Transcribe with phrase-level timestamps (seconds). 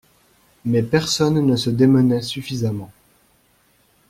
[0.65, 2.89] Mais personne ne se démenait suffisamment.